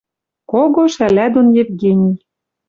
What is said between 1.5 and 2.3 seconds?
Евгений».